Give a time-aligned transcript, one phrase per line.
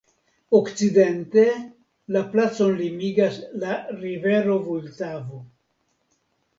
[0.59, 1.43] Okcidente
[2.17, 5.47] la placon limigas la rivero Vultavo.